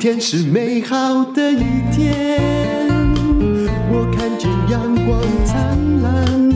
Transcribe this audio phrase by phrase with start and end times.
[0.00, 1.58] 天是美好的一
[1.94, 2.88] 天，
[3.92, 6.50] 我看见阳光灿烂。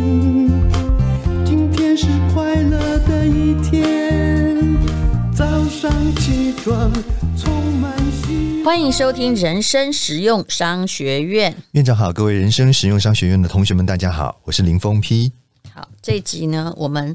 [1.45, 4.79] 今天是快乐的一天，
[5.37, 6.91] 早上起床
[7.37, 8.65] 充满希望。
[8.65, 11.55] 欢迎收听人生实用商学院。
[11.73, 15.31] 院长好，各位人生实用商学院的同学们，大家好，我是林峰批。
[15.71, 17.15] 好，这集呢，我们。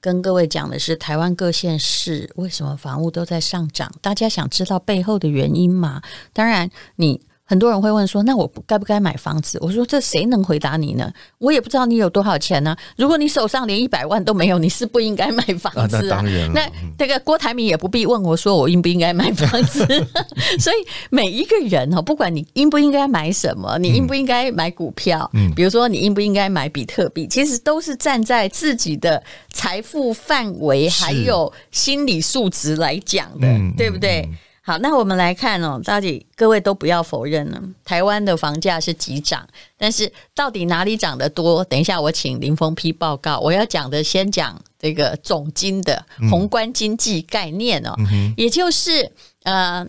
[0.00, 3.92] 跟各位讲的是台湾各县市为什么房屋都在上涨？
[4.00, 6.00] 大家想知道背后的原因吗？
[6.32, 7.25] 当然，你。
[7.48, 11.10] 很多人会问说：“那我该不该买房子？”我说：“这谁能回答你呢？
[11.38, 12.78] 我也不知道你有多少钱呢、啊。
[12.96, 15.84] 如果你手上连一百万都没有，你是不应该买房子啊。
[15.86, 16.68] 啊那当然，那
[16.98, 19.86] 这个郭台铭也不必问我说我应不应该买房子。
[20.58, 20.76] 所以
[21.08, 34.28] 每一个人哈，不管你应不应该买什么，你应不应该买股票，嗯，比如说你应不应该买比特币，其实都是站在自己的财富范围还有心理素质来讲的，对不对？
[34.66, 39.46] 好，那我们来看哦，到底各位都不要否认呢，台湾的房价是急涨，
[39.78, 41.62] 但是到底哪里涨得多？
[41.66, 43.38] 等一下我请林峰批报告。
[43.38, 49.08] 我要讲的先讲这个总经的宏观经济概念哦，嗯、也就是
[49.44, 49.86] 呃，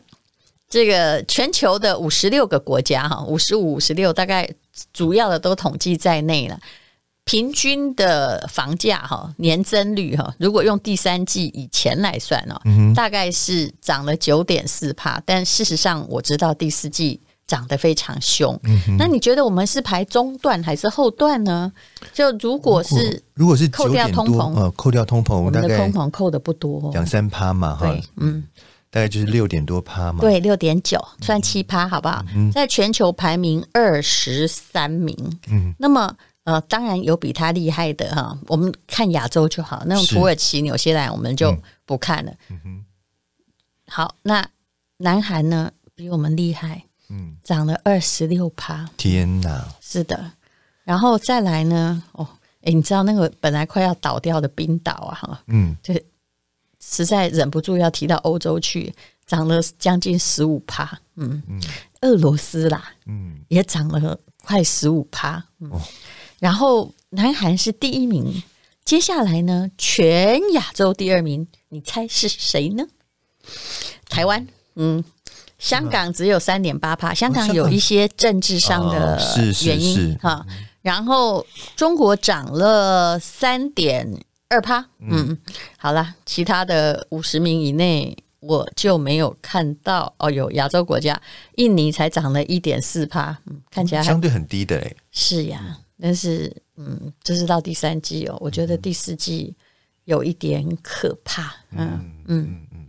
[0.70, 4.48] 这个全球的五十六个国家哈，五十五、五十六，大概
[4.94, 6.60] 主要的都统计在内了。
[7.28, 15.22] 平均的房价哈年增率哈，如果用第三季以前来算哦，嗯、大概是涨了九点四帕。
[15.26, 18.58] 但事实上我知道第四季涨得非常凶。
[18.64, 21.70] 嗯、那你觉得我们是排中段还是后段呢？
[22.14, 27.94] 就如果是如果是扣掉通膨，呃，扣掉通膨，我们的通膨扣的不多，两三趴嘛哈。
[28.16, 28.42] 嗯，
[28.90, 30.22] 大概就是六点多趴嘛。
[30.22, 32.24] 对，六点九算七趴，好不好？
[32.34, 35.14] 嗯、在全球排名二十三名。
[35.52, 36.16] 嗯，那么。
[36.48, 39.84] 呃，当然有比他厉害的哈，我们看亚洲就好。
[39.86, 41.54] 那种土耳其、纽西兰我们就
[41.86, 42.34] 不看了。
[42.48, 42.86] 嗯哼。
[43.86, 44.48] 好，那
[44.96, 48.90] 南韩呢，比我们厉害，嗯，涨了二十六趴。
[48.96, 49.68] 天哪！
[49.82, 50.32] 是的，
[50.86, 52.26] 然后再来呢，哦，
[52.62, 55.94] 哎，你知道那个本来快要倒掉的冰岛啊，哈，嗯，就
[56.80, 58.96] 实在忍不住要提到欧洲去，
[59.26, 60.98] 涨了将近十五趴。
[61.16, 61.62] 嗯嗯，
[62.04, 65.44] 俄罗斯啦，嗯，也涨了快十五趴。
[65.60, 65.70] 嗯。
[65.72, 65.82] 哦
[66.40, 68.44] 然后南韩是第一名，
[68.86, 72.86] 接下来呢，全亚洲第二名，你猜是谁呢？
[74.10, 75.04] 台湾，嗯，
[75.58, 79.20] 香港只有三点八趴，香港有一些政治上的
[79.66, 80.46] 原因哈。
[80.82, 84.08] 然后中国涨了三点
[84.48, 85.38] 二趴，嗯，
[85.78, 90.30] 好了，其他的五十名以内我就没有看到哦。
[90.32, 91.20] 有亚洲国家，
[91.56, 94.96] 印尼才涨了一点四趴，嗯，看起来相对很低的诶。
[95.12, 95.80] 是呀。
[96.00, 99.56] 但是，嗯，这是到第三季哦，我觉得第四季
[100.06, 101.56] 有一点可怕。
[101.72, 102.88] 嗯嗯嗯。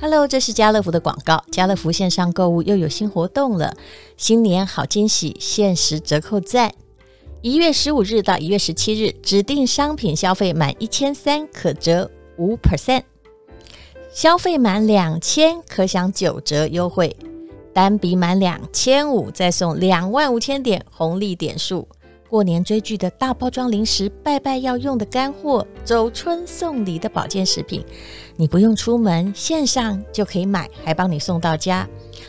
[0.00, 1.44] Hello，这是家乐福的广告。
[1.50, 3.76] 家乐福线上购物又有新活动了，
[4.16, 6.72] 新年好惊喜，限时折扣在，
[7.42, 12.08] 一月十五日到一月十七日，指定商品消费满一千三可折
[12.38, 13.02] 五 percent，
[14.12, 17.16] 消费满两千可享九折优惠。
[17.72, 21.86] 单笔满两千五，再送两万五千点红利点数。
[22.28, 27.84] 过年追剧的大包装零食，拜拜要用的干货，走春送礼的保健食品，
[28.36, 31.88] 你不用出门，线上就可以买，还帮你送到家。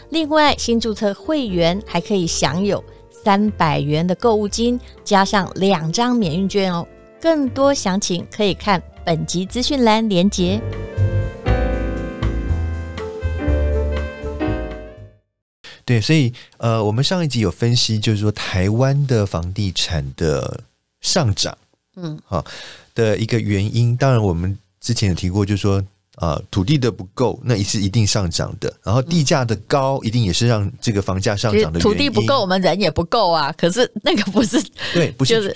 [0.09, 6.87] 另外，新注册会员还可以享有三百元的购物金，加上两张免运券哦。
[7.21, 10.59] 更多详情可以看本集资讯栏连结。
[15.91, 20.63] 对，所以呃，我们上一集有分析，就是说台湾的房地产的
[21.01, 21.57] 上涨，
[21.97, 22.45] 嗯，好
[22.95, 23.97] 的一个原因。
[23.97, 25.83] 当然，我们之前有提过，就是说
[26.17, 28.71] 呃，土地的不够，那也是一定上涨的。
[28.83, 31.91] 然后地价的高，一定也是让这个房价上涨的原因。
[31.91, 33.51] 土地不够，我们人也不够啊。
[33.57, 34.61] 可是那个不是，
[34.93, 35.55] 对，不是，就是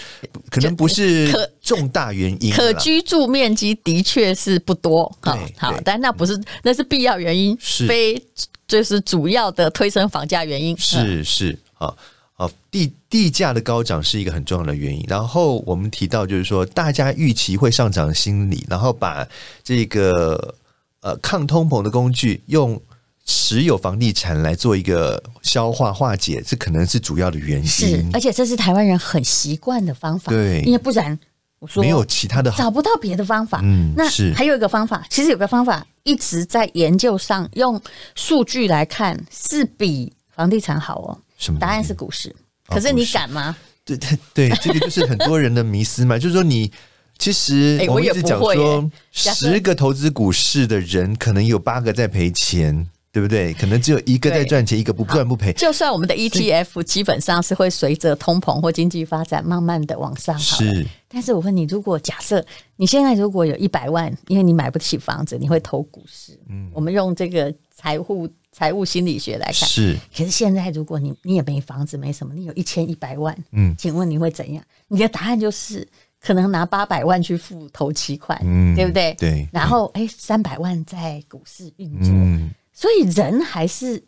[0.49, 2.51] 可能不是可重大原因。
[2.53, 8.21] 可居住面积的确是不多，好，好，但那不是，那是必要原因，是非。
[8.67, 10.75] 就是主要的推升房价原因。
[10.79, 11.93] 是是啊
[12.35, 15.05] 啊，地地价的高涨是一个很重要的原因。
[15.07, 19.25] 然后我们提到，就是说大家预期会上涨的心理，然后把
[19.63, 20.55] 这个
[20.99, 22.79] 呃抗通膨的工具用
[23.25, 27.65] 持有房地产来做一个消化化解，这可能是主要的原因。
[27.65, 30.31] 是，而且这是台湾人很习惯的方法。
[30.31, 31.17] 对，因为不然
[31.59, 31.81] 我说。
[31.81, 33.61] 没有其他的，找不到别的方法。
[33.63, 37.81] 嗯，那还有一个方法，其实有个方法一直在研究上，用
[38.13, 41.17] 数据来看是比房地产好哦。
[41.37, 41.59] 什么？
[41.59, 42.35] 答案是股市。
[42.67, 43.55] 可是你敢吗？
[43.83, 46.17] 对 对对，这个就是很多人的迷思嘛。
[46.19, 46.71] 就是说，你
[47.19, 53.53] 其实哎我们一直讲说十个投资股市的人，可能有八个在赔钱，对不对？
[53.53, 55.53] 可能只有一个在赚钱，一个不赚不赔。
[55.53, 62.43] 就算我们的 ETF 基本上是会随着通膨或经济发展慢慢的往上好，是，但是我问你，如果假设
[62.77, 66.37] 你现在如果有一百万，因为你买不起房子，你会投股市？
[66.49, 69.97] 嗯，我们用这个财务财务心理学来看，是。
[70.15, 74.63] 可是现在如果你你也没房子没什么，你有一千一百万，嗯，请问你会怎样？
[74.87, 75.85] 你的答案就是
[76.21, 79.13] 可能拿八百万去付头期款，嗯对不对？
[79.15, 84.01] 对然后哎，三百万在股市运作，嗯，所以人还是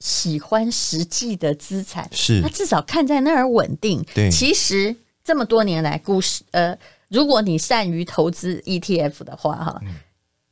[0.00, 4.04] 喜欢实际的资产，是他至少看在那儿稳定。
[4.14, 6.76] 对其实这么多年来，股市呃，
[7.08, 9.94] 如果你善于投资 ETF 的话，哈、嗯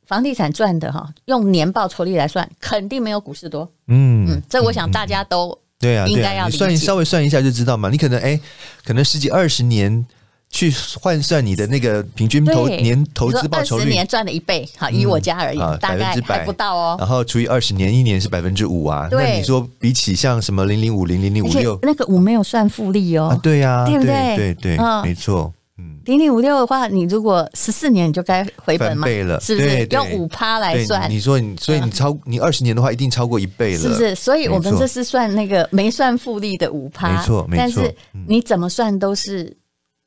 [0.05, 3.69] 房地产赚的哈，用年报酬率来算，肯定没有股市多。
[3.87, 7.89] 嗯嗯，这我想大家都对啊，应对啊，你该要算稍微算一下就知道嘛。
[7.89, 8.39] 你可能哎，
[8.85, 10.05] 可能十几二十年
[10.49, 16.95] 去换算你的那个平均投年投资报酬率，二十年赚了一倍，好，以我家而言，啊，大概百分之百还不到哦。
[16.99, 19.07] 然后除以二十年，一年是百分之五啊。
[19.11, 25.62] 那你说比起像什么零零五零零零五六那个五没有算复利哦，啊，对呀，对不对对对没错，嗯，
[26.05, 29.39] 零零五六的话，你如果十四年你就该回本嘛，翻倍了。
[29.39, 29.85] 是不是？
[29.87, 34.13] 用五趴来，算，你说你，所以你超你二十年的话，一定超过一倍了，是不是？
[34.15, 37.57] 所以我们这是算那个没算复利的五趴，没错没错。
[37.57, 37.95] 但是
[38.27, 39.55] 你怎么算都是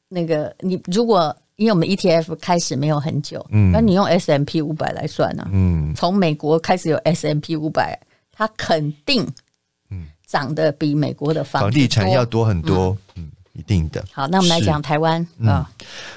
[0.09, 3.71] 那个，你如果因为我们 ETF 开始没有很久，嗯。
[3.73, 5.51] 那你用 S M P 五百来算呢、啊？
[5.53, 7.99] 嗯，从美国开始有 S M P 五百，
[8.31, 9.27] 它肯定
[10.27, 14.05] 涨得比美国的房房地产要多很多，嗯，一定的。
[14.13, 15.71] 好，那我们来讲台湾啊，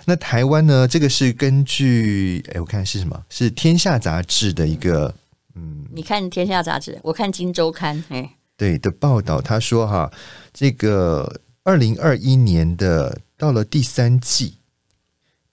[0.05, 0.87] 那台湾呢？
[0.87, 3.23] 这个是根据哎，我看是什么？
[3.29, 5.13] 是《天下》杂志的一个
[5.55, 8.29] 嗯你看《天下》杂志，我看《金周刊》哎。
[8.57, 10.11] 对的报道，他说哈，
[10.53, 14.57] 这个二零二一年的到了第三季，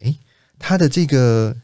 [0.01, 0.13] 哎，
[0.59, 1.57] 他的这个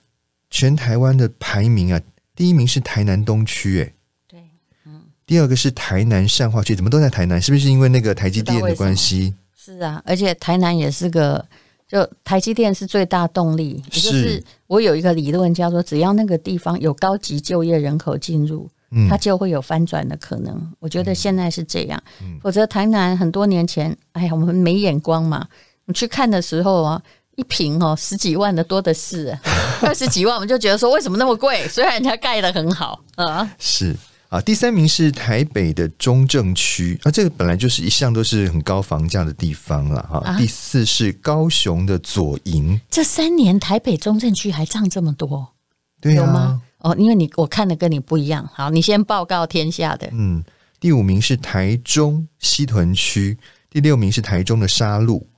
[0.50, 2.00] 全台湾的排名啊，
[2.36, 3.92] 第一名是台南东区，哎，
[4.28, 4.40] 对，
[4.86, 7.42] 嗯第二个是台南善化区，怎么都在台南？
[7.42, 9.34] 是不是因为那个台积电的关系？
[9.64, 11.44] 是啊，而且台南也是个，
[11.86, 13.80] 就台积电是最大动力。
[13.92, 20.72] 也就是是我有一个理论叫做，只要那个地方有高级就业人口进入，嗯它就会有翻转的可能。
[20.80, 25.46] 我觉得现在是这样，嗯否则台南很多年前，哎呀，我们没眼光嘛。
[25.84, 27.00] 你去看的时候啊，
[27.36, 29.38] 一瓶哦十几万的多的是，
[29.82, 31.68] 二十几万我们就觉得说为什么那么贵？
[31.68, 33.48] 虽然人家盖的很好啊。
[33.60, 33.94] 是
[34.32, 40.20] 啊，第三名是台北的中正区啊，这个本来就是一向都是很高房价的地方了哈。
[40.20, 45.52] 啊第四是高雄的左营，这三年台北中正区还涨这么多。
[46.00, 46.62] 对啊有吗？
[46.78, 48.48] 哦，因为你我看的跟你不一样。
[48.54, 50.08] 好，你先报告天下的。
[50.12, 50.42] 嗯，
[50.80, 53.36] 第五名是台中西屯区，
[53.68, 55.28] 第六名是台中的沙鹿，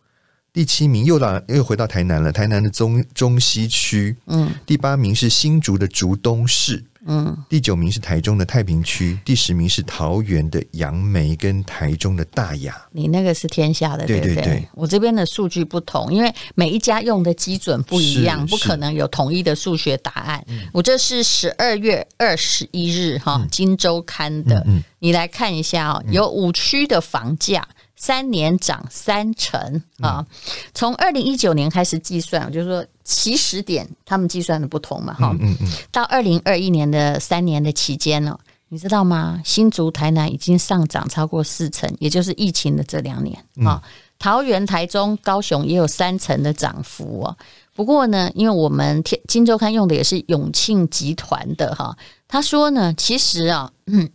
[0.52, 12.75] 第七名又到又回到台南了，台南的中中西区，嗯第八名是新竹的竹东市，嗯，第九名是台中的太平区，第十名是桃园的杨梅跟台中的大雅。
[12.93, 14.21] 你那个是天下的，不对？
[14.21, 20.45] 对对对我这边的数据不同，因为每一家用的基准不一样，不可能有统一的数学答案。
[20.73, 27.67] 我这是十二月二十一日哈，《金周刊》的，嗯你来看一下哦，有五区的房价。
[27.96, 30.26] 三年涨三成啊！
[30.75, 38.37] 从二零一九年开始计算，就是说起始点他们计算的不同嘛，哈、嗯嗯，到二零二一年的三年的期间呢，
[38.69, 39.40] 你知道吗？
[39.45, 43.80] 新竹、台南已经上涨超过四成，也就是疫情的这两年啊。
[44.19, 47.37] 桃园、台中、高雄也有三成的涨幅哦。
[47.75, 54.11] 不过呢，因为我们天《今周刊》用的也是永庆集团的哈，他说呢，其实啊，嗯，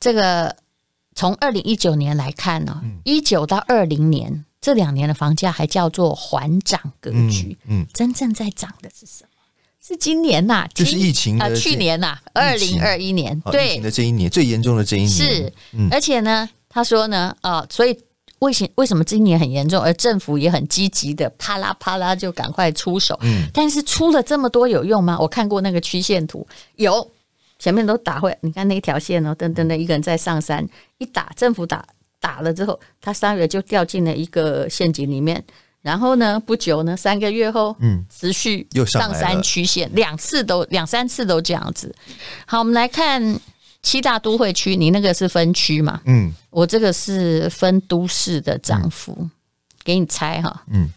[0.00, 0.56] 这个。
[1.14, 7.56] 从二零一九年来看呢，一九到二零年这两年的房价还叫做缓涨格局。
[7.66, 9.28] 嗯，嗯真正在涨的是什么？
[9.86, 17.96] 是今年呐、啊，就是疫情啊、呃，去年呐、啊，二零二一年，哦、对，疫情的这一年最严重的这一年是，嗯、而且呢，他说呢，啊、呃，所以
[18.38, 25.18] 为什为什么今年很严重，而政府也很积极的啪啦啪啦就赶快出手，嗯，但是出了这么多有用吗？
[25.20, 27.08] 我看过那个曲线图，有。
[27.64, 30.68] 前面都打会，你看那一条线哦，噔噔的一个人在上山，
[30.98, 31.82] 一打政府打
[32.20, 35.42] 打了之后，他三月就掉进了一个陷阱里面。
[35.80, 41.94] 然后呢，不久呢，三个月后，嗯，持续上山曲线，两次都两三次都这样子。
[42.44, 43.40] 好，我们来看
[43.80, 46.02] 七大都会区，你那个是分区嘛？
[46.04, 49.30] 嗯，我这个是分都市的涨幅，嗯、
[49.82, 50.62] 给你猜哈。
[50.70, 50.90] 嗯，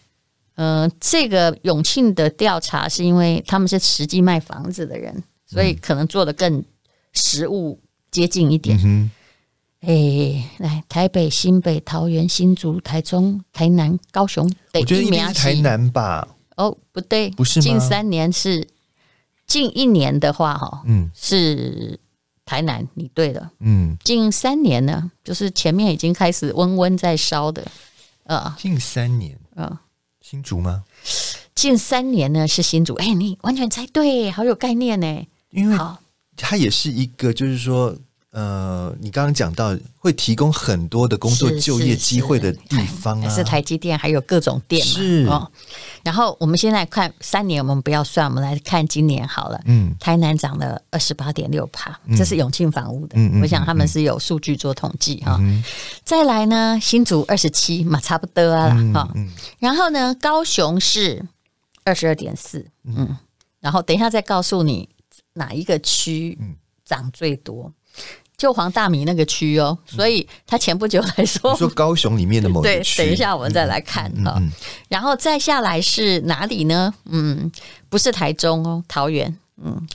[0.55, 5.23] 呃，这个永庆的调查是因为他们是实际卖房子的人。
[5.47, 6.63] 所以可能做的更
[7.13, 7.79] 实物
[8.11, 8.79] 接近一点。
[8.83, 9.09] 嗯
[9.81, 16.27] 哎，来台北、新北、桃园、新竹、台中、台南、高雄，我觉得应该是台南吧。
[16.55, 18.67] 哦，不对，不是近三年是
[19.45, 21.99] 近一年的话，哈，嗯是
[22.43, 23.51] 台南，你对了。
[23.59, 27.63] 嗯，近三年呢，就是前面已经开始温温在烧的，
[28.23, 29.77] 呃近三年，呃，
[30.21, 30.83] 新竹吗？
[31.53, 35.27] 近三年呢是新竹，哎，你完全猜对，好有概念呢。
[35.51, 35.77] 因为，
[36.35, 37.95] 它也是一个，就是说，
[38.31, 44.93] 呃，你刚刚讲到会提供很多的工作就业机会的地方啊， 是台积电，还有各种店嘛。
[44.93, 45.51] 是哦。
[46.03, 49.59] 然后我们现在看三年，我们不要算，我们来看今年好了。
[49.65, 53.17] 嗯台南涨了二十八点六帕，这是永庆房屋的。
[53.41, 55.37] 我想他们是有数据做统计哈。
[55.39, 55.63] 嗯
[56.03, 59.09] 再来呢，新竹二十七嘛，差不多啊啦哈。
[59.15, 61.25] 嗯然后呢，高雄是
[61.83, 63.17] 二十二点四，嗯。
[63.59, 64.87] 然后等一下再告诉你
[65.37, 66.37] 哪一个区
[66.83, 67.71] 涨最多，
[68.35, 69.77] 就黄大米那个区哦。
[69.85, 74.51] 所以他前不久来说说高雄里面的某对等一下我们再来看哈、嗯嗯
[74.89, 76.93] 然后再下来是哪里呢？
[77.05, 77.51] 嗯，
[77.89, 79.37] 不是台中哦，桃园。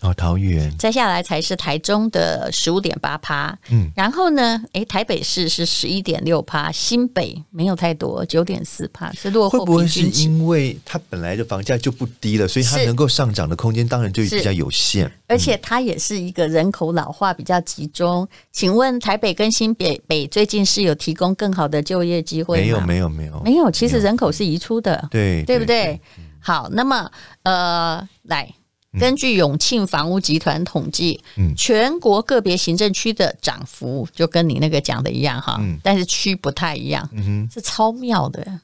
[0.00, 3.56] 哦，桃园，再下来才是台中的十五点八趴。
[3.70, 10.02] 嗯，然后呢，诶，台北市是十一点六趴，新北没有太多，九点四趴，是落后会不会是。
[10.08, 15.10] 因为它本来的房价就不低了，所以它能够上涨的空间当然就比较有限。
[15.28, 18.28] 而且它也是一个人口老化比较集中。
[18.50, 22.62] 请问台北跟新北北最近是有提供更好的就业机会吗？
[22.62, 23.70] 没有，没有，没有，没有。
[23.70, 25.08] 其实人口是移出的。
[25.10, 26.00] 对对不对？
[26.40, 27.08] 好，那么
[27.44, 28.52] 呃，来
[29.00, 38.60] 根据永庆房屋集团统计，嗯全国个别行政区的涨幅就跟你那个讲的一样哈，嗯但是区不太一样，嗯，是超妙的。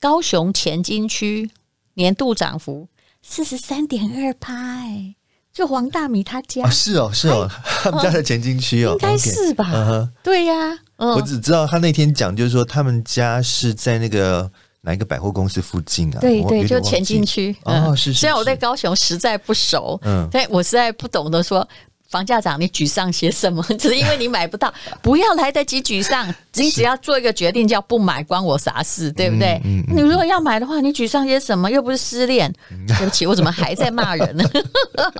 [0.00, 1.50] 高雄前金区
[1.94, 2.88] 年度涨幅
[3.20, 5.16] 四十三点二趴，哎，
[5.52, 7.50] 就黄大米他家，啊，是哦，是哦，
[7.82, 10.08] 他们家的前进区哦，应该是吧？
[10.22, 10.54] 对呀、
[10.98, 14.48] 嗯，我只知道他那天讲，就是说他们家是在那个
[14.82, 16.18] 哪一个百货公司附近啊？
[16.20, 17.54] 对对，就前进区。
[17.64, 18.20] 哦，嗯是是。
[18.20, 21.66] 虽然我对高雄实在不熟，嗯但我实在不懂得说
[22.08, 23.62] 房价涨，你沮丧些什么？
[23.78, 29.10] 只是因为你买不到， 不要来得及沮丧，你只要做一个决定，叫不买，关我啥事？
[29.12, 29.60] 对不对？
[29.64, 31.70] 嗯嗯嗯你如果要买的话，你沮丧些什么？
[31.70, 32.50] 又不是失恋。
[32.86, 34.44] 对不起，我怎么还在骂人呢？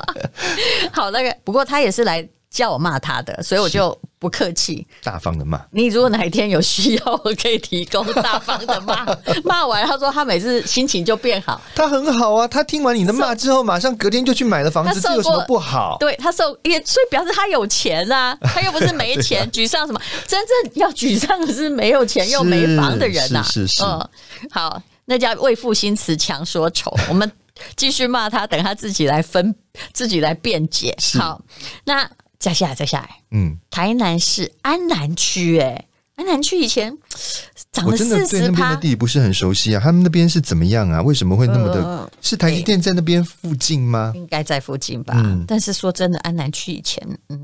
[0.93, 4.87] 好，那个不过他也是来叫我骂他的，所以我就不客气。
[5.03, 9.05] 大方的骂，你如果哪一天有需要，我可以提供大方的骂。
[9.45, 11.61] 骂完，他说他每次心情就变好。
[11.75, 12.49] 他很好啊。
[12.49, 15.97] 他听完你的骂之后，马上隔天就去买了房子，他受过这有什么不好？
[16.01, 20.01] 对他受也，所以表示他有钱啊，他又不是没钱，沮丧什么？
[20.27, 23.43] 真正要沮丧的是没有钱又没房的人呐、啊。
[23.43, 24.09] 是是是嗯，
[24.51, 26.95] 好，那叫为赋新词强说愁。
[27.09, 27.31] 我们
[27.77, 29.55] 继续骂他，等他自己来分，
[29.93, 30.97] 自己来辩解。
[31.19, 31.41] 好，
[31.85, 36.97] 那再下来，再下来，嗯，台南市安南区，哎，安南区以前
[37.73, 39.81] 涨了我真的四十那边的，地理不是很熟悉啊。
[39.83, 41.03] 他们那边是怎么样啊？
[41.03, 41.83] 为什么会那么的？
[41.83, 44.13] 呃是台积电在那边附近吗？
[44.15, 45.15] 应该在附近吧。
[45.17, 47.41] 嗯但是说真的，安南区以前，嗯，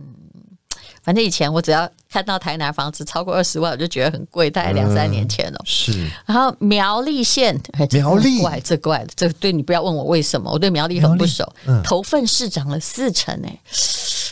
[1.04, 5.60] 反正以前我只要看到台南房子超过二十万，我就觉得很贵，大概两三年前了。
[5.66, 11.46] 是然后苗栗县，哎苗栗怪这怪的，这对你不要问我为什么，我对苗栗很不熟。
[11.84, 13.60] 头份市涨了四成，哎，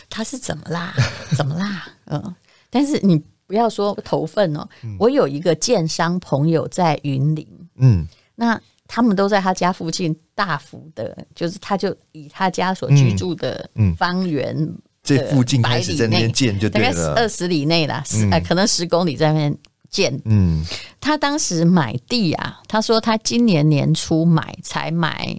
[0.09, 0.95] 他是怎么啦？
[1.37, 1.87] 怎么啦？
[2.07, 2.35] 嗯，
[2.71, 14.55] 但是你不要说头份哦，我有一个建商朋友在云林，嗯那他们都在他家附近大幅的，就是他就以他家所居住的嗯方圆、
[15.03, 17.13] 这附近开始在那边建就大概对了。
[17.15, 18.31] 二十里内啦，十、嗯。
[18.31, 19.57] 呃可能十公里在那边
[19.89, 20.17] 建。
[20.25, 20.65] 嗯。
[20.99, 25.37] 他当时买地啊，他说他今年年初买才买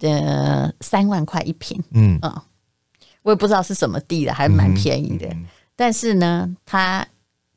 [0.00, 2.18] 呃三万块一平，嗯。
[2.22, 2.42] 嗯，
[3.22, 5.26] 我也不知道是什么地了，还蛮便宜的。
[5.28, 7.04] 嗯但是呢，他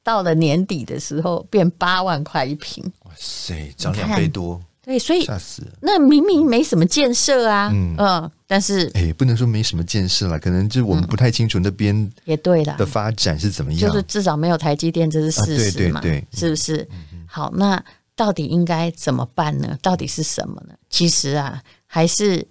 [0.04, 5.68] 到了年底的时候变八万块一平，哇塞，涨两倍多，对，所以吓死了。
[5.82, 13.82] 那明明没什么建设啊，嗯嗯但是哎，不能说没什么建设了，可能就我们不太清楚那边也对啦的，发展是怎么样。
[13.82, 16.88] 就是至少没有台积电，这是事实嘛，啊对对对是不是？
[17.26, 17.84] 好，那
[18.16, 19.78] 到底应该怎么办呢？
[19.82, 20.74] 到底是什么呢？
[20.90, 22.48] 其实啊，还是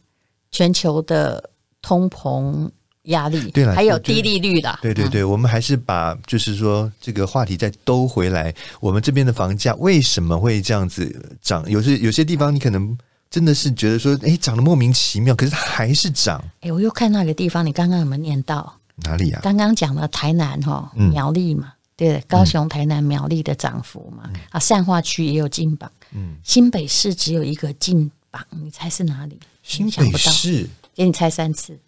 [0.51, 1.49] 全球的
[1.81, 2.69] 通膨
[3.07, 8.55] 压力，对了还有低利率的，对对对，我们还是把就是说这个话题再兜回来。
[8.81, 11.69] 我们这边的房价为什么会这样子涨？
[11.71, 12.97] 有些有些地方你可能
[13.31, 16.43] 真的是觉得说，哎，涨得莫名其妙，可是它还是涨。
[16.61, 18.73] 哎，我又看到一个地方，你刚刚有没有念到？
[19.05, 19.41] 哪里啊？
[19.43, 29.39] 刚刚讲了台南哈嗯苗栗嘛，对，高雄、台南、苗栗的涨幅嘛，啊，善化区也有进榜，嗯，新北市只有一个进榜，你猜是哪里？
[29.63, 31.79] 新北市给你猜三次，嘿，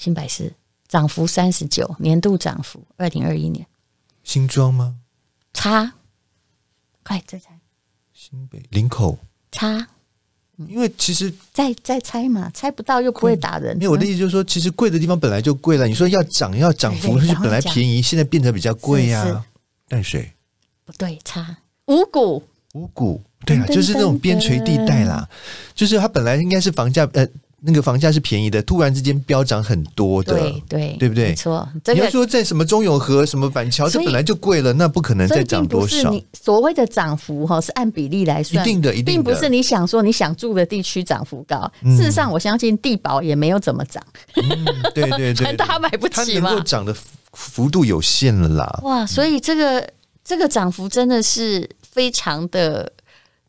[0.00, 0.50] 新百事
[0.88, 3.66] 涨幅三十九，年度涨幅二零二一年。
[4.24, 4.96] 新庄吗？
[5.52, 5.92] 差，
[7.02, 7.50] 快再猜。
[8.14, 8.62] 新北。
[8.70, 9.18] 林口。
[9.52, 9.86] 差。
[10.56, 13.76] 因为其实再再猜嘛，猜不到又不会打人。
[13.76, 15.86] 因为我的意思就是说，其实贵的地方本来就贵了。
[15.86, 19.44] 你说要涨要涨幅，是本来便宜，现在变得比较贵呀。
[19.86, 20.32] 淡水。
[20.86, 21.58] 不对，差。
[21.88, 22.42] 五股。
[22.72, 25.28] 五股，对啊，就是那种边陲地带啦，
[25.74, 27.28] 就是它本来应该是房价呃。
[27.62, 31.28] 那个房价是便宜的，突然之间飙涨很多的，对对，对不对？
[31.28, 36.10] 没错，你要说在什么中永和、什么板桥，这本来就贵了，那不可能再涨多少。
[36.10, 41.70] 你所谓的涨幅哈，是按比例来算，一定的，一定的，并不是你想说你想住的地区涨幅高。
[41.82, 44.02] 事实上，我相信地保也没有怎么涨，
[44.94, 46.96] 对对对， 大家买不起嘛，它能够涨的
[47.32, 48.80] 幅度有限了啦。
[48.82, 49.86] 哇，所以这个
[50.24, 52.90] 这个涨幅真的是非常的。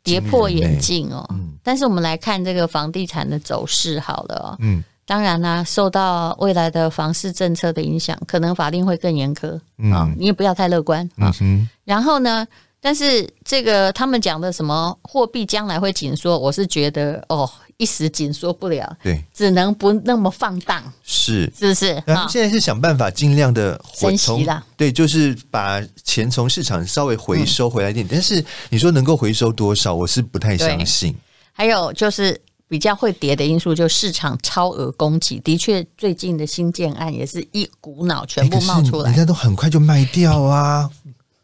[0.02, 9.58] 跌破眼镜哦，嗯、但是我们来看这个房地产的走势好了哦，嗯，当然啦、啊，受到未来的房市政策的影响，可能法令会更严苛
[9.92, 11.08] 啊、你也不要太乐观。
[11.16, 11.32] 啊。
[11.40, 12.46] 嗯、然后呢，
[12.80, 17.48] 但是这个他们讲的什么货币将来会紧缩，我是觉得哦。
[17.76, 22.02] 一时紧缩不了，对，只能不那么放荡，是是不是？
[22.06, 28.06] 然后现在是想办法尽量的升息啦，对，就是把钱从市场稍微回收回来一点。
[28.06, 31.14] 嗯、但是你说能够回收多少，我是不太相信。
[31.52, 40.88] 还有就是比较会跌的因素，就市场超额供给，的确最近的新建案也是一股脑全部冒出来，人家都很快就卖掉啊。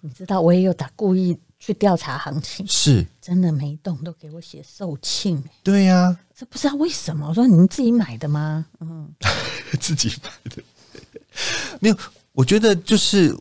[0.00, 1.37] 你知道，我也有打故意。
[1.68, 5.38] 去调查行情，是真的每一栋，都给我写售罄。
[5.62, 7.28] 对呀、啊，这不知道为什么。
[7.28, 8.64] 我说你们自己买的吗？
[8.80, 9.06] 嗯，
[9.78, 10.62] 自己买的，
[11.78, 11.98] 没有。
[12.32, 13.37] 我觉得就是，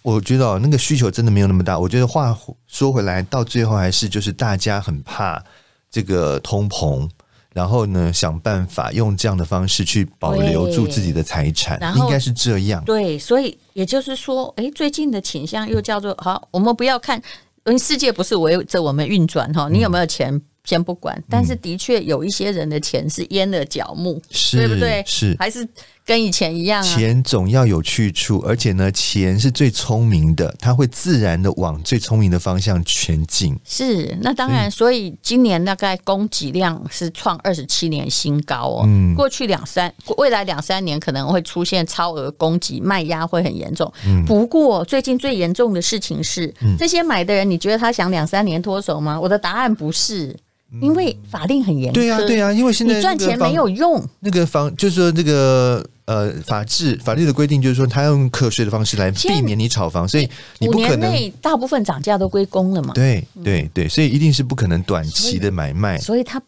[0.00, 1.78] 我觉得哦，那个需求真的没有那么大。
[1.78, 2.34] 我觉得话
[2.66, 5.44] 说回来，到最后还是就是大家很怕
[5.90, 7.06] 这个通膨。
[7.54, 12.84] 然后呢，想办法用这样的方式去保留住自己的财产，应该是这样。
[12.84, 17.20] 对，所以也就是说，哎，最近的倾向又叫做好，我们不要看，
[17.66, 20.34] 因为世界不是围着我们运转哈，你有没有钱？
[20.34, 25.02] 嗯先不管，但是的确有一些人的钱是淹了脚目，是对不对？
[25.04, 25.68] 是还是
[26.04, 26.82] 跟以前一样啊？
[26.82, 33.56] 钱总要有去处，而且呢，钱是最聪明的，它会自然的往最聪明的方向前进。
[33.64, 38.82] 是，那当然，所以今年大概供给量是创二十七年新高哦。
[38.86, 43.92] 嗯，过去两三，未来两三年可能会出现超额供给，卖压会很严重。
[44.04, 49.18] 嗯，不过最近最严重的事情是，嗯，这些买的人，你觉得他想两三年脱手吗？
[49.20, 50.36] 我的答案不是。
[50.80, 54.02] 因为法令很严格，对呀，对呀，因为现在你赚钱没有用。
[54.20, 61.12] 那个房就是说，这个呃，法制法律的规定就是说，他要用课税的方式来避免你炒房，所以你不可能。
[61.42, 62.94] 大部分涨价都归公了嘛？
[62.94, 65.98] 对对对，所以一定是不可能短期的买卖。
[65.98, 66.40] 所以他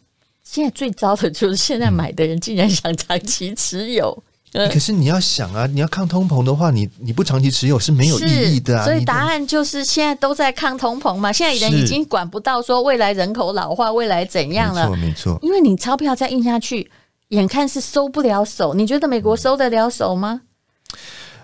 [0.43, 4.23] 现在最糟的就是现在买的人竟然想长期持有。
[4.71, 8.85] 可是你要想啊，你要抗通膨的话，你你不长期持有是没有意义的啊。
[8.85, 11.31] 所以答案就是现在都在抗通膨嘛。
[11.31, 14.89] 现在人已经管不到说未来人口老化，未来怎样了？
[14.91, 15.39] 没错，没错。
[15.41, 16.89] 因为你钞票再印下去，
[17.29, 18.73] 眼看是收不了手。
[18.73, 20.41] 你觉得美国收得了手吗？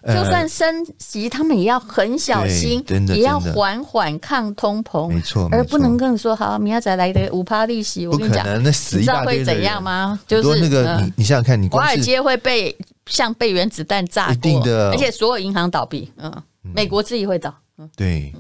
[0.03, 5.09] 嗯、就算升级，他们也要很小心，也要缓缓抗通膨。
[5.09, 8.07] 没错，而不能跟你说好，明天再来的五趴利息。
[8.07, 10.19] 我跟你讲，那死一大会怎样吗？
[10.25, 12.75] 就是那个，嗯、你你想想看，你华尔街会被。
[13.11, 18.33] 像被原子弹炸过，而且所有银行倒闭，嗯，美国自己会倒，嗯，对，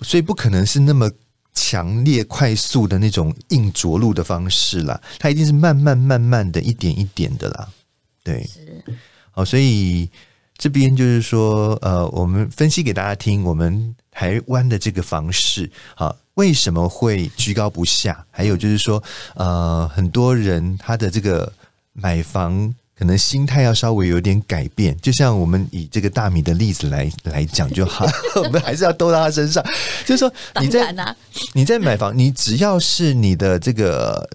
[0.00, 1.08] 所以不可能是那么
[1.54, 7.68] 强烈、快速的那种硬着陆的方式啦，它一定是慢慢、慢慢的一点一点的啦，
[8.24, 8.44] 对，
[9.30, 10.10] 好，所以
[10.58, 18.26] 这边就是说，呃，我们分析给大家听，我们台湾的这个房市，啊，为什么会居高不下？
[18.32, 19.00] 还有就是说，
[19.36, 21.52] 呃，很多人他的这个
[21.92, 22.74] 买房。
[22.98, 28.06] 可能心态要稍微有点改变，就像我们以这个大米的例子来来讲就好，
[28.42, 29.62] 我们还是要兜到他身上。
[30.06, 31.14] 就是说，你在
[31.52, 34.26] 你在买房，你只要是你的这个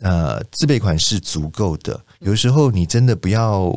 [0.00, 3.74] 呃自备款是足够的，有时候你真的不要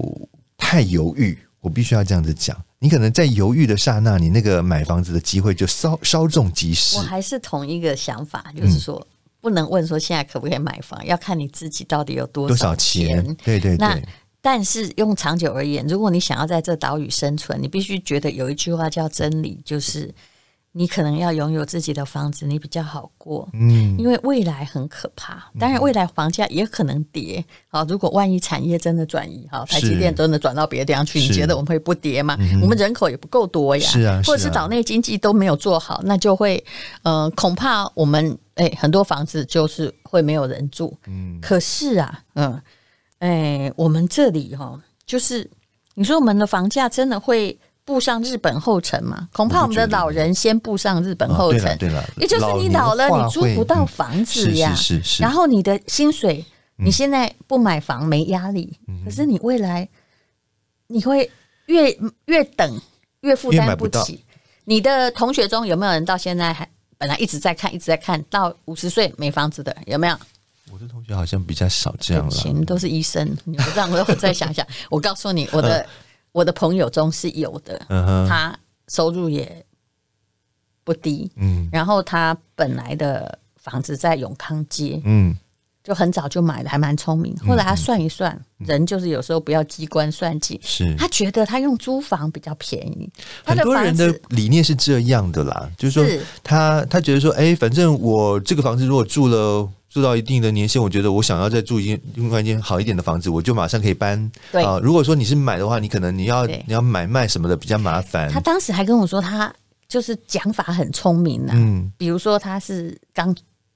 [0.57, 1.37] 太犹豫。
[1.61, 6.97] 我必须要这样子讲，你可能在犹豫的刹那，你那个买房子的机会就稍稍纵即逝。
[6.97, 8.95] 我还是同一个想法，就是说。
[8.95, 9.07] 嗯
[9.43, 13.07] 不能问说现在可不可以买房，要看你自己到底有多少钱。
[13.07, 13.37] 多少钱？
[13.43, 13.77] 对对对。
[13.77, 14.01] 那
[14.45, 20.13] 但是用长久而言，如果你想要在这岛屿生存，你必须觉得有一句话叫真理，就是
[20.73, 23.47] 你可能要拥有自己的房子，你比较好过。
[23.53, 27.41] 嗯，因为未来很可怕，当然未来房价也可能跌。
[27.69, 32.37] 好，如果万一产业真的转移，哈，台积电真的转到别的地方去，你觉得我们会不跌吗？
[32.61, 36.61] 我们人口也不够多呀，是啊，或者是岛内经济都没有做好，那就会，
[37.03, 40.93] 呃，恐怕我们诶很多房子就是会没有人住。
[41.07, 42.61] 嗯，可是啊，嗯。
[43.23, 45.49] 哎，我们这里哈，就是
[45.93, 49.29] 你说我们的房价真的会步上日本后尘吗？
[49.31, 51.77] 恐怕我们的老人先步上日本后尘。
[51.77, 54.75] 对了，也就是你老了，你租不到房子呀。
[54.75, 55.23] 是是是。
[55.23, 56.43] 然后你的薪水，
[56.75, 59.87] 你现在不买房没压力，可是你未来
[60.87, 61.31] 你会
[61.67, 62.77] 越越等
[63.21, 64.21] 越负担不起。
[64.65, 70.17] 你的同学中有没有人到现在还本来一直在看，一直在看到五十岁没房子的有没有？
[70.71, 72.31] 我的同学好像比较少这样了。
[72.31, 74.65] 钱都是医生，你不让我再想想。
[74.89, 75.85] 我告诉你，我的
[76.31, 77.79] 我的朋友中是有的，
[78.27, 79.65] 他收入也
[80.83, 85.37] 不低，嗯，然后他本来的房子在永康街，嗯。
[85.83, 87.35] 就很早就买了，还蛮聪明。
[87.45, 90.57] 后来他算一算，嗯、人就是有时候不要机关算尽。
[90.63, 93.11] 是，他觉得他用租房比较便宜。
[93.43, 104.31] 很多人的理念是这样的啦，就是说他他觉得说，哎、欸，反正我这个房子如果住了住到一定的年限，我觉得我想要再住一间另外一间好一点的房子，我就马上可以搬。
[104.51, 108.31] 对啊，如果说你是买的话，你可能你要你要买卖什么的比较麻烦。
[108.31, 109.53] 他当时还跟我说，他
[109.87, 111.55] 就是讲法很聪明呢、啊。
[111.55, 113.35] 嗯，比如说他是刚。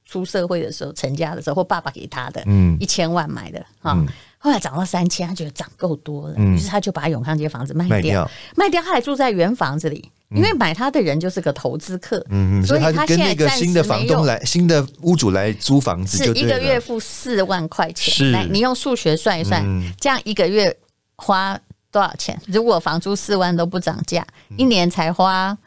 [0.10, 20.76] 出社会的时候，成家的时候，或爸爸给他的，嗯，一千万买的哈，嗯、后来涨到三千，他觉得涨够多了，于、嗯、是他就把永康街房子卖掉，卖掉，卖掉，他还住在原房子里，嗯、因为买它的人就是个投资客，嗯，所以他跟那个新的房东来，新的屋主来租房子，是一个月付四万块钱，是来，你用数学算一算，嗯、这样一个月
[21.16, 21.60] 花
[21.92, 22.40] 多少钱？
[22.48, 25.58] 如果房租四万都不涨价，嗯、一年才花。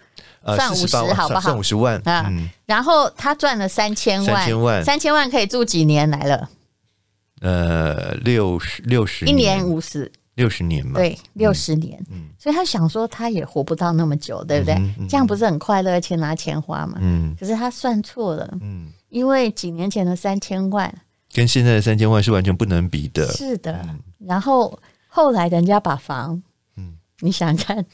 [0.42, 1.40] 算五十好不好？
[1.42, 2.32] 算五十万啊！
[2.64, 6.48] 然后他赚了三千万，三千万，三千万可以住几年来了？
[7.42, 10.94] 呃，六十六十，一年五十，六十年嘛。
[10.94, 12.02] 对，六十年。
[12.38, 14.74] 所以他想说，他也活不到那么久，对不对？
[15.08, 16.98] 这样不是很快乐，而且拿钱花嘛。
[17.00, 17.36] 嗯。
[17.38, 20.92] 可是他算错了，嗯，因为几年前的三千万
[21.32, 23.26] 跟现在的三千万是完全不能比的。
[23.32, 23.86] 是的。
[24.18, 26.42] 然后后来人家把房，
[26.76, 27.84] 嗯，你想看，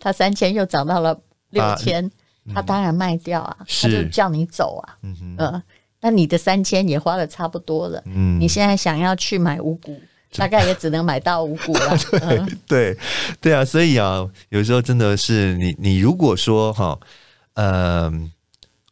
[0.00, 1.18] 他三千又涨到了。
[1.52, 2.10] 六千，
[2.54, 5.62] 他当然卖掉啊，他就叫你走啊，嗯，
[6.00, 10.00] 那你的三千也花的差不多了，嗯，你现在想要去买五股，
[10.36, 12.98] 大概也只能买到五股了， 对对
[13.40, 16.98] 对啊，所以啊，有时候真的是你你如果说哈，
[17.54, 18.12] 呃，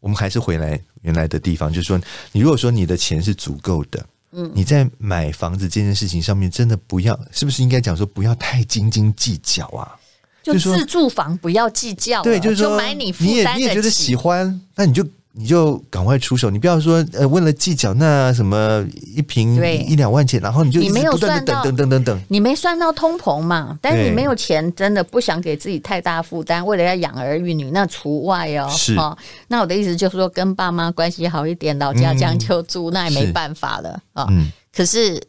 [0.00, 2.00] 我们还是回来原来的地方，就是说，
[2.32, 9.96] 你如果说你的钱是足够的，嗯，你在买房子这件事情上面，真的不要，是不是应该讲说不要太斤斤计较啊？
[10.42, 23.78] 就自住房不要计较，对，就是说就买你你也你也觉得喜欢，那你就你就赶快出手，你不要说呃为了计较那什么一坪对一两万钱，然后你就你没有算到等等等等等，你没算到通膨嘛？
[23.80, 28.68] 但是你没有钱，真的不想给自己太大负担，为了要养儿育女，那除外哦。
[28.70, 29.16] 是哦，
[29.48, 34.24] 那我的意思就是说，跟爸妈关系好一点，老家将就住，嗯、那也没办法了啊。
[34.24, 35.22] 哦嗯、可是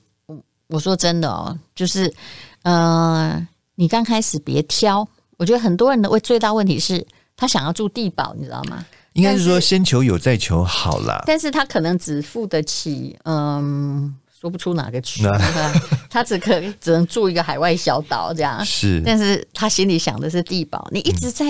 [0.68, 2.12] 我说真的哦，就是
[2.64, 3.30] 嗯。
[3.32, 7.04] 呃你刚开始别挑，我觉得很多人的问最大问题是
[7.36, 8.86] 他想要住地堡，你知道吗？
[9.14, 11.22] 应该是说先求有再求好啦。
[11.26, 15.24] 但是他可能只付得起，嗯，说不出哪个区，
[16.10, 18.64] 他只可只能住一个海外小岛这样。
[18.66, 20.88] 是，但是他心里想的是地保。
[20.92, 21.46] 你一直在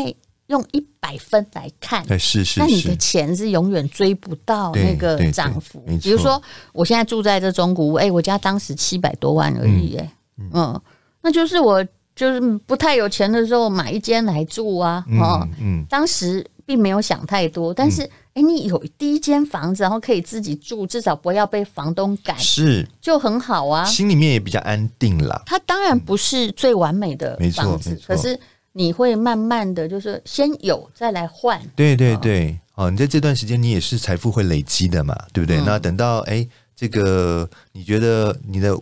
[0.47, 5.79] 用一百分来看，是是，是，那你的钱是永远追不到那个涨幅。
[6.01, 6.41] 比如说，
[6.73, 10.13] 我现在住在这中古屋，哎，我家当时七百多万而已，哎，
[10.53, 10.81] 嗯，
[11.21, 11.85] 那就是我。
[12.13, 18.01] 就是不太有钱的时候买一间来住啊，哦，嗯，当时并没有想太多，但是，
[18.33, 25.43] 哎，你有第一间房子，然后可以自己住，至少不要被房东赶，是，就很好啊，心里面也比较安定啦。
[25.45, 28.39] 它当然不是最完美的房子，可是
[28.71, 35.59] 你会慢慢的就是先有再来换，对对对，哦，你在这段时间你也是财富会累积的嘛，对不对？
[35.65, 38.73] 那等到哎，这个你觉得你的。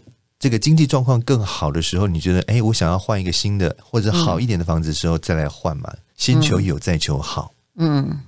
[0.41, 5.93] 这个经济状况更好的时候，你觉得哎，我想要换一个新的或者好一点的房子的时候再来换嘛？
[6.15, 7.51] 先求有，再求好。
[7.79, 8.21] 嗯，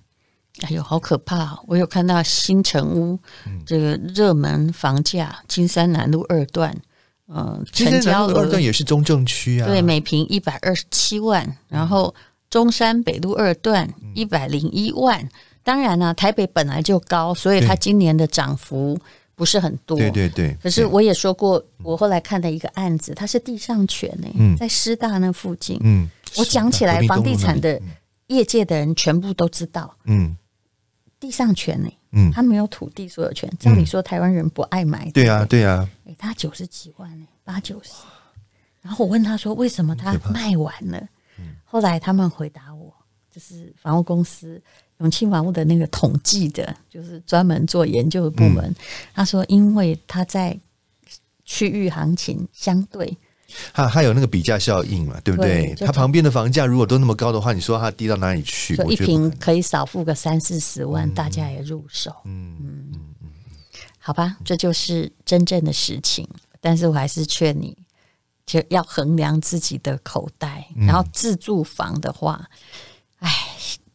[0.62, 1.60] 哎呦，好可怕！
[1.68, 3.20] 我有看到新城屋
[3.66, 6.76] 这个热门房价，金山南路二段，
[7.28, 11.58] 嗯，成交二段也是中正区啊，对，每平一百二十七万。
[11.68, 12.14] 然后
[12.50, 15.30] 中山北路二段一百零一万。
[15.64, 18.98] 当然呢，台北本来就高，所以它今年的涨幅。
[19.34, 20.56] 不是很多，对对对。
[20.62, 27.82] 可是我也说过，我后来看的一个案子，它是地上权呢，嗯，在师大那附近，嗯，我讲起来，房地产的
[28.36, 30.36] 业界的人全部都知道，嗯，
[31.20, 33.52] 地上权呢，嗯，他没有土地所有权。
[33.60, 35.88] 照理说，台湾人不爱买，对啊，对啊。
[36.06, 37.92] 哎，他九十几万呢，八九十。
[38.82, 41.08] 然后我问他说，为什么他卖完了？
[41.64, 42.94] 后来他们回答我，
[43.30, 44.62] 就是房屋公司。
[45.00, 48.64] 永庆房屋的那个统计的，就是专门做研究的部门。
[48.66, 48.76] 嗯、
[49.16, 50.56] 他说，因为他在
[51.44, 53.18] 区域行情相对
[53.74, 55.74] 它它有那个比价效应嘛，对不对？
[55.76, 58.76] 对，它旁边的房价如果都那么高的话，你说它低到哪里去？
[58.76, 62.12] 就一平可以少付个三四十万，嗯、大家也入手。
[62.26, 63.30] 嗯嗯嗯嗯，
[64.00, 66.28] 好吧，这就是真正的实情。
[66.60, 67.76] 但是我还是劝你，
[68.46, 70.68] 就要衡量自己的口袋。
[70.76, 72.48] 嗯、然后自住房的话，
[73.20, 73.30] 哎，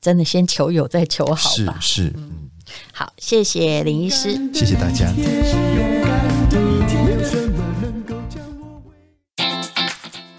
[0.00, 1.78] 真的先求有再求好吧。
[1.80, 2.50] 是是，嗯，
[2.92, 5.06] 好，谢谢林医师，谢谢大家。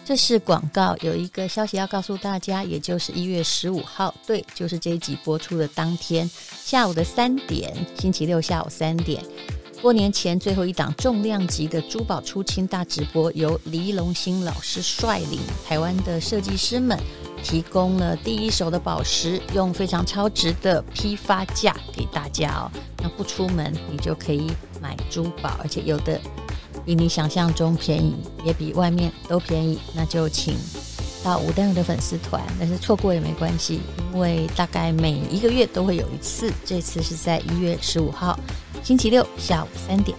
[0.08, 6.26] 这是广告，有一个消息要告诉大家，也就是一月十五号，对，就是这一集播出的当天
[6.64, 9.22] 下午的三点，星期六下午三点，
[9.82, 16.98] 过年前最后一档重量级的珠宝出清大直播，由黎龙兴老师率领台湾的设计师们，
[17.44, 22.72] 提供了第一手的宝石，用非常超值的批发价给大家哦，
[23.04, 24.50] 那不出门你就可以
[24.82, 26.18] 买珠宝，而且有的。
[26.88, 30.56] 比你想象中便宜，也比外面都便宜，那就请
[31.22, 33.82] 到吴丹的粉丝团，但是错过也没关系，
[34.14, 38.40] 因为大概每一个月都会有一次，这次是在一月十五号
[38.82, 40.18] 星期六下午三点。